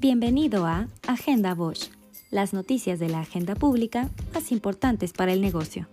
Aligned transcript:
Bienvenido 0.00 0.64
a 0.64 0.86
Agenda 1.08 1.56
Bosch, 1.56 1.90
las 2.30 2.52
noticias 2.52 3.00
de 3.00 3.08
la 3.08 3.18
agenda 3.18 3.56
pública 3.56 4.08
más 4.32 4.52
importantes 4.52 5.12
para 5.12 5.32
el 5.32 5.40
negocio. 5.40 5.88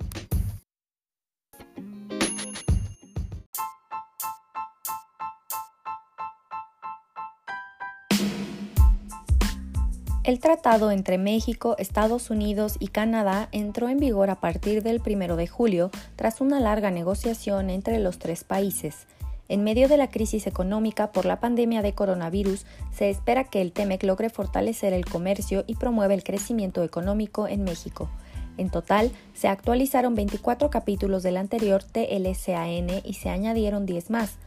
El 10.24 10.40
tratado 10.40 10.92
entre 10.92 11.18
México, 11.18 11.76
Estados 11.80 12.30
Unidos 12.30 12.76
y 12.80 12.90
Canadá 12.90 13.50
entró 13.52 13.90
en 13.90 13.98
vigor 13.98 14.30
a 14.30 14.40
partir 14.40 14.84
del 14.84 15.02
1 15.04 15.36
de 15.36 15.48
julio 15.48 15.90
tras 16.16 16.42
una 16.42 16.60
larga 16.60 16.92
negociación 16.92 17.72
entre 17.72 17.98
los 17.98 18.20
tres 18.20 18.44
países. 18.44 19.08
En 19.48 19.64
medio 19.64 19.88
de 19.88 19.98
la 19.98 20.10
crisis 20.10 20.48
económica 20.48 21.12
por 21.12 21.26
la 21.26 21.40
pandemia 21.40 21.84
de 21.84 21.94
coronavirus, 21.94 22.66
se 22.92 23.12
espera 23.12 23.44
que 23.44 23.62
el 23.62 23.74
TEMEC 23.74 24.04
logre 24.04 24.32
fortalecer 24.32 24.92
el 24.92 25.06
comercio 25.06 25.64
y 25.68 25.76
promueva 25.76 26.16
el 26.16 26.24
crecimiento 26.24 26.84
económico 26.84 27.48
en 27.48 27.64
México. 27.64 28.10
En 28.58 28.72
total, 28.72 29.12
se 29.34 29.48
actualizaron 29.48 30.16
24 30.16 30.72
capítulos 30.72 31.22
del 31.22 31.38
anterior 31.38 31.84
TLCAN 31.84 33.02
y 33.04 33.14
se 33.14 33.30
añadieron 33.30 33.86
10 33.86 34.10
más. 34.10 34.38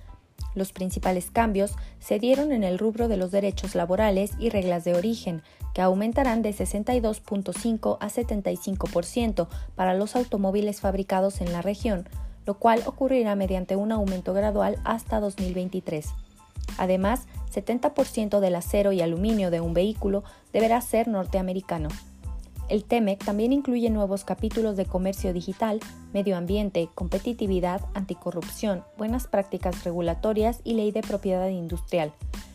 Los 0.55 0.73
principales 0.73 1.31
cambios 1.31 1.77
se 2.01 2.19
dieron 2.19 2.51
en 2.51 2.65
el 2.65 2.79
rubro 2.79 3.07
de 3.07 3.17
los 3.17 3.31
derechos 3.31 3.77
laborales 3.77 4.33
y 4.41 4.49
reglas 4.49 4.83
de 4.85 4.95
origen, 4.95 5.43
que 5.75 5.83
aumentarán 5.83 6.43
de 6.43 6.51
62.5 6.51 7.99
a 8.01 8.09
75% 8.09 9.47
para 9.77 9.95
los 9.95 10.17
automóviles 10.17 10.81
fabricados 10.81 11.41
en 11.41 11.53
la 11.53 11.63
región, 11.63 12.09
lo 12.49 12.55
cual 12.55 12.83
ocurrirá 12.87 13.35
mediante 13.35 13.77
un 13.77 13.93
aumento 13.93 14.33
gradual 14.33 14.79
hasta 14.83 15.21
2023. 15.21 16.09
Además, 16.79 17.27
70% 17.55 18.41
del 18.41 18.55
acero 18.55 18.93
y 18.93 19.03
aluminio 19.03 19.51
de 19.51 19.61
un 19.61 19.75
vehículo 19.75 20.25
deberá 20.51 20.81
ser 20.81 21.09
norteamericano. 21.09 21.91
El 22.71 22.85
TEMEC 22.85 23.23
también 23.23 23.53
incluye 23.53 23.91
nuevos 23.91 24.25
capítulos 24.25 24.79
de 24.79 24.87
comercio 24.87 25.35
digital, 25.35 25.81
medio 26.15 26.39
ambiente, 26.39 26.89
competitividad, 26.95 27.83
anticorrupción, 27.93 28.83
buenas 28.97 29.27
prácticas 29.27 29.85
regulatorias 29.85 30.63
y 30.65 30.73
ley 30.73 30.91
de 30.91 31.03
propiedad 31.03 31.49
industrial. 31.49 32.15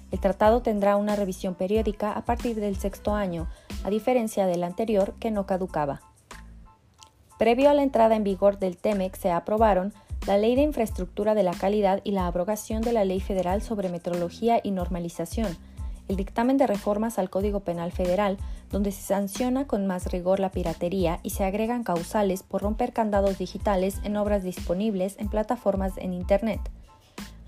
El 0.09 0.19
tratado 0.19 0.63
tendrá 0.63 0.95
una 0.95 1.15
revisión 1.15 1.53
periódica 1.53 2.13
a 2.13 2.25
partir 2.25 2.55
del 2.55 2.77
sexto 2.77 3.13
año, 3.13 3.47
a 3.83 3.91
diferencia 3.91 4.47
del 4.47 4.63
anterior 4.63 5.13
que 5.19 5.29
no 5.29 5.45
caducaba. 5.45 6.01
Previo 7.37 7.69
a 7.69 7.73
la 7.73 7.83
entrada 7.83 8.15
en 8.15 8.23
vigor 8.23 8.59
del 8.59 8.77
TEMEC 8.77 9.15
se 9.15 9.31
aprobaron 9.31 9.93
la 10.27 10.37
Ley 10.37 10.55
de 10.55 10.61
Infraestructura 10.61 11.35
de 11.35 11.43
la 11.43 11.53
Calidad 11.53 11.99
y 12.03 12.11
la 12.11 12.27
abrogación 12.27 12.81
de 12.81 12.93
la 12.93 13.03
Ley 13.03 13.19
Federal 13.19 13.61
sobre 13.61 13.89
Metrología 13.89 14.61
y 14.63 14.71
Normalización, 14.71 15.57
el 16.07 16.15
dictamen 16.15 16.57
de 16.57 16.67
reformas 16.67 17.17
al 17.17 17.29
Código 17.29 17.61
Penal 17.61 17.91
Federal, 17.91 18.37
donde 18.69 18.91
se 18.91 19.01
sanciona 19.01 19.67
con 19.67 19.87
más 19.87 20.11
rigor 20.11 20.39
la 20.39 20.51
piratería 20.51 21.19
y 21.23 21.31
se 21.31 21.43
agregan 21.43 21.83
causales 21.83 22.43
por 22.43 22.61
romper 22.61 22.93
candados 22.93 23.37
digitales 23.37 23.99
en 24.03 24.15
obras 24.15 24.43
disponibles 24.43 25.17
en 25.19 25.27
plataformas 25.27 25.93
en 25.97 26.13
Internet. 26.13 26.61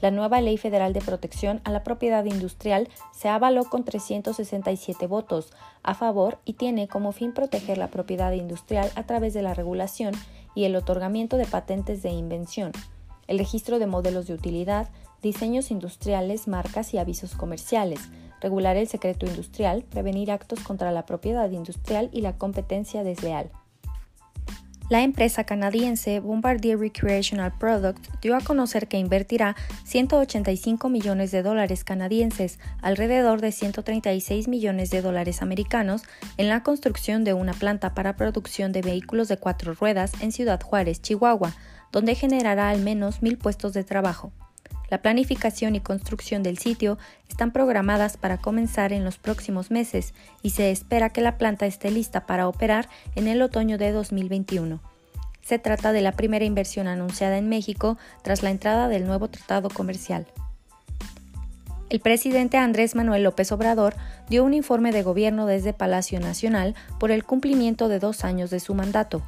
La 0.02 0.12
nueva 0.12 0.42
Ley 0.42 0.58
Federal 0.58 0.94
de 0.94 1.02
Protección 1.02 1.62
a 1.64 1.72
la 1.72 1.84
Propiedad 1.84 2.26
Industrial 2.26 2.90
se 3.12 3.30
avaló 3.30 3.64
con 3.66 3.86
367 3.86 5.08
votos 5.08 5.54
a 5.84 5.94
favor 5.96 6.40
y 6.44 6.54
tiene 6.54 6.88
como 6.88 7.12
fin 7.12 7.34
proteger 7.34 7.78
la 7.78 7.88
propiedad 7.88 8.34
industrial 8.34 8.92
a 8.96 9.04
través 9.04 9.34
de 9.34 9.42
la 9.42 9.54
regulación 9.54 10.14
y 10.54 10.66
el 10.66 10.76
otorgamiento 10.76 11.38
de 11.38 11.46
patentes 11.46 12.04
de 12.04 12.10
invención, 12.10 12.72
el 13.28 13.40
registro 13.40 13.80
de 13.80 13.88
modelos 13.88 14.28
de 14.28 14.34
utilidad, 14.34 14.90
diseños 15.22 15.72
industriales, 15.72 16.48
marcas 16.48 16.94
y 16.94 16.98
avisos 16.98 17.36
comerciales, 17.36 18.00
regular 18.42 18.78
el 18.78 18.88
secreto 18.88 19.26
industrial, 19.26 19.84
prevenir 19.84 20.30
actos 20.30 20.60
contra 20.60 20.92
la 20.92 21.06
propiedad 21.06 21.50
industrial 21.50 22.10
y 22.12 22.22
la 22.22 22.38
competencia 22.38 23.04
desleal. 23.04 23.50
La 24.88 25.02
empresa 25.02 25.46
canadiense 25.46 26.20
Bombardier 26.20 26.78
Recreational 26.78 27.52
Products 27.58 28.08
dio 28.22 28.36
a 28.36 28.42
conocer 28.42 28.88
que 28.88 29.00
invertirá 29.00 29.56
185 29.84 30.90
millones 30.90 31.32
de 31.32 31.42
dólares 31.42 31.84
canadienses, 31.84 32.60
alrededor 32.84 33.42
de 33.42 33.52
136 33.52 34.48
millones 34.48 34.92
de 34.92 35.02
dólares 35.02 35.42
americanos, 35.42 36.04
en 36.38 36.50
la 36.50 36.62
construcción 36.62 37.24
de 37.24 37.34
una 37.34 37.54
planta 37.54 37.96
para 37.96 38.16
producción 38.16 38.72
de 38.72 38.84
vehículos 38.84 39.28
de 39.28 39.38
cuatro 39.38 39.74
ruedas 39.74 40.12
en 40.22 40.32
Ciudad 40.32 40.62
Juárez, 40.62 41.02
Chihuahua, 41.02 41.56
donde 41.92 42.14
generará 42.14 42.70
al 42.70 42.82
menos 42.82 43.24
mil 43.24 43.40
puestos 43.40 43.74
de 43.74 43.84
trabajo. 43.84 44.34
La 44.90 45.02
planificación 45.02 45.76
y 45.76 45.80
construcción 45.80 46.44
del 46.44 46.58
sitio 46.58 46.98
están 47.30 47.52
programadas 47.52 48.18
para 48.18 48.38
comenzar 48.38 48.94
en 48.94 49.04
los 49.04 49.18
próximos 49.18 49.72
meses 49.72 50.14
y 50.42 50.52
se 50.52 50.72
espera 50.72 51.10
que 51.10 51.22
la 51.22 51.38
planta 51.38 51.66
esté 51.66 51.92
lista 51.92 52.26
para 52.26 52.48
operar 52.48 52.88
en 53.16 53.28
el 53.28 53.42
otoño 53.42 53.78
de 53.78 53.92
2021. 53.92 54.80
Se 55.42 55.60
trata 55.60 55.92
de 55.92 56.02
la 56.02 56.12
primera 56.12 56.46
inversión 56.46 56.88
anunciada 56.88 57.38
en 57.38 57.50
México 57.50 57.98
tras 58.24 58.42
la 58.42 58.50
entrada 58.50 58.88
del 58.88 59.06
nuevo 59.06 59.28
tratado 59.28 59.70
comercial. 59.70 60.26
El 61.90 62.00
presidente 62.00 62.58
Andrés 62.58 62.96
Manuel 62.96 63.24
López 63.24 63.52
Obrador 63.52 63.96
dio 64.28 64.44
un 64.44 64.56
informe 64.56 64.92
de 64.92 65.04
gobierno 65.04 65.46
desde 65.46 65.72
Palacio 65.72 66.20
Nacional 66.20 66.74
por 67.00 67.12
el 67.12 67.24
cumplimiento 67.24 67.88
de 67.90 68.00
dos 68.00 68.26
años 68.26 68.50
de 68.50 68.60
su 68.60 68.74
mandato. 68.74 69.22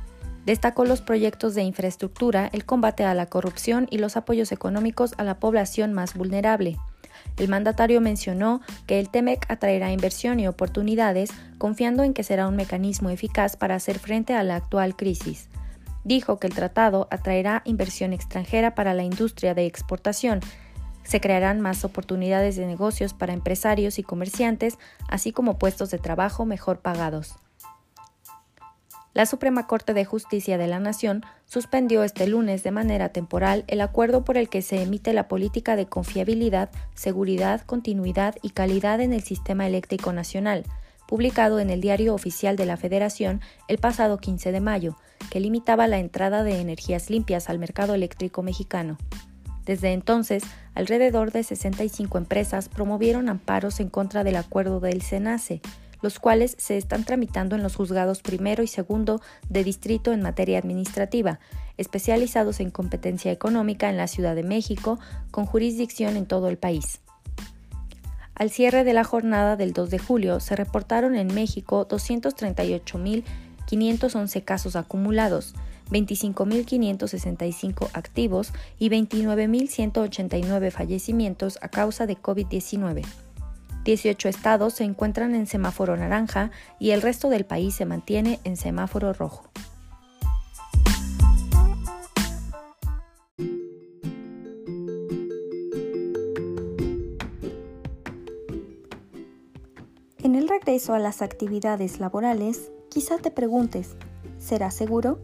Destacó 0.47 0.85
los 0.85 1.01
proyectos 1.01 1.55
de 1.55 1.63
infraestructura, 1.63 2.49
el 2.53 2.63
combate 2.63 3.03
a 3.03 3.13
la 3.13 3.25
corrupción 3.25 3.85
y 3.91 3.97
los 3.97 4.15
apoyos 4.15 4.53
económicos 4.53 5.13
a 5.17 5.25
la 5.25 5.41
población 5.41 5.91
más 5.91 6.13
vulnerable. 6.13 6.77
El 7.35 7.49
mandatario 7.49 7.99
mencionó 7.99 8.61
que 8.85 9.01
el 9.01 9.09
TEMEC 9.09 9.45
atraerá 9.51 9.91
inversión 9.91 10.39
y 10.39 10.47
oportunidades, 10.47 11.31
confiando 11.57 12.03
en 12.03 12.13
que 12.13 12.23
será 12.23 12.47
un 12.47 12.55
mecanismo 12.55 13.09
eficaz 13.09 13.57
para 13.57 13.75
hacer 13.75 13.99
frente 13.99 14.35
a 14.35 14.43
la 14.43 14.55
actual 14.55 14.95
crisis. 14.95 15.49
Dijo 16.05 16.39
que 16.39 16.47
el 16.47 16.53
tratado 16.53 17.09
atraerá 17.11 17.61
inversión 17.65 18.13
extranjera 18.13 18.73
para 18.73 18.93
la 18.93 19.03
industria 19.03 19.53
de 19.53 19.65
exportación, 19.65 20.39
se 21.03 21.19
crearán 21.19 21.59
más 21.59 21.83
oportunidades 21.83 22.55
de 22.55 22.65
negocios 22.65 23.13
para 23.13 23.33
empresarios 23.33 23.99
y 23.99 24.03
comerciantes, 24.03 24.77
así 25.09 25.33
como 25.33 25.57
puestos 25.57 25.91
de 25.91 25.99
trabajo 25.99 26.45
mejor 26.45 26.79
pagados. 26.79 27.35
La 29.17 29.25
Suprema 29.25 29.65
Corte 29.65 29.95
de 29.95 30.05
Justicia 30.05 30.59
de 30.59 30.67
la 30.67 30.79
Nación 30.79 31.23
suspendió 31.47 32.03
este 32.03 32.27
lunes 32.27 32.61
de 32.61 32.69
manera 32.69 33.09
temporal 33.09 33.63
el 33.65 33.81
acuerdo 33.81 34.23
por 34.23 34.37
el 34.37 34.47
que 34.47 34.61
se 34.61 34.83
emite 34.83 35.11
la 35.11 35.27
política 35.27 35.75
de 35.75 35.87
confiabilidad, 35.87 36.69
seguridad, 36.93 37.61
continuidad 37.61 38.35
y 38.43 38.51
calidad 38.51 39.01
en 39.01 39.13
el 39.13 39.23
sistema 39.23 39.65
eléctrico 39.65 40.13
nacional, 40.13 40.65
publicado 41.07 41.59
en 41.59 41.71
el 41.71 41.81
Diario 41.81 42.13
Oficial 42.13 42.57
de 42.57 42.67
la 42.67 42.77
Federación 42.77 43.41
el 43.67 43.79
pasado 43.79 44.19
15 44.19 44.51
de 44.51 44.61
mayo, 44.61 44.97
que 45.31 45.39
limitaba 45.39 45.87
la 45.87 45.97
entrada 45.97 46.43
de 46.43 46.61
energías 46.61 47.09
limpias 47.09 47.49
al 47.49 47.57
mercado 47.57 47.95
eléctrico 47.95 48.43
mexicano. 48.43 48.99
Desde 49.65 49.93
entonces, 49.93 50.43
alrededor 50.75 51.31
de 51.31 51.41
65 51.41 52.19
empresas 52.19 52.69
promovieron 52.69 53.29
amparos 53.29 53.79
en 53.79 53.89
contra 53.89 54.23
del 54.23 54.35
acuerdo 54.35 54.79
del 54.79 55.01
SENACE, 55.01 55.61
los 56.01 56.19
cuales 56.19 56.55
se 56.57 56.77
están 56.77 57.03
tramitando 57.03 57.55
en 57.55 57.63
los 57.63 57.75
juzgados 57.75 58.21
primero 58.21 58.61
y 58.63 58.67
segundo 58.67 59.19
de 59.49 59.63
distrito 59.63 60.13
en 60.13 60.21
materia 60.21 60.59
administrativa, 60.59 61.39
especializados 61.77 62.59
en 62.59 62.69
competencia 62.71 63.31
económica 63.31 63.89
en 63.89 63.95
la 63.97 64.07
Ciudad 64.07 64.35
de 64.35 64.43
México, 64.43 64.99
con 65.31 65.45
jurisdicción 65.45 66.17
en 66.17 66.25
todo 66.25 66.49
el 66.49 66.57
país. 66.57 66.99
Al 68.35 68.49
cierre 68.51 68.83
de 68.83 68.93
la 68.93 69.03
jornada 69.03 69.55
del 69.55 69.73
2 69.73 69.89
de 69.89 69.97
julio 69.97 70.39
se 70.39 70.55
reportaron 70.55 71.15
en 71.15 71.33
México 71.33 71.87
238.511 71.87 74.43
casos 74.43 74.75
acumulados, 74.75 75.55
25.565 75.89 77.89
activos 77.93 78.53
y 78.77 78.89
29.189 78.89 80.69
fallecimientos 80.71 81.57
a 81.61 81.69
causa 81.69 82.05
de 82.05 82.17
COVID-19. 82.17 83.26
18 83.87 84.27
estados 84.27 84.73
se 84.73 84.83
encuentran 84.83 85.33
en 85.33 85.47
semáforo 85.47 85.95
naranja 85.95 86.51
y 86.77 86.91
el 86.91 87.01
resto 87.01 87.29
del 87.29 87.45
país 87.45 87.73
se 87.73 87.85
mantiene 87.85 88.41
en 88.43 88.57
semáforo 88.57 89.13
rojo. 89.13 89.49
En 100.21 100.35
el 100.35 100.49
regreso 100.49 100.93
a 100.93 100.99
las 100.99 101.21
actividades 101.21 102.01
laborales, 102.01 102.69
quizá 102.89 103.17
te 103.19 103.31
preguntes, 103.31 103.95
¿será 104.37 104.69
seguro? 104.69 105.19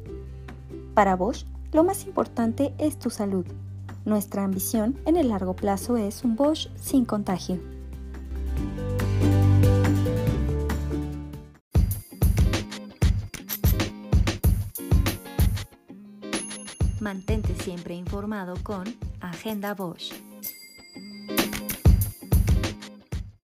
Para 0.94 1.18
Bosch, 1.18 1.45
lo 1.74 1.83
más 1.83 2.06
importante 2.06 2.74
es 2.77 2.98
tu 2.98 3.09
salud. 3.09 3.45
Nuestra 4.06 4.45
ambición 4.45 4.98
en 5.06 5.18
el 5.18 5.27
largo 5.27 5.54
plazo 5.54 5.98
es 5.98 6.24
un 6.24 6.38
Bosch 6.38 6.69
sin 6.77 7.04
contagio. 7.04 7.73
Mantente 17.04 17.54
siempre 17.62 17.96
informado 17.96 18.54
con 18.64 18.86
Agenda 19.20 19.74
Bosch. 19.74 20.14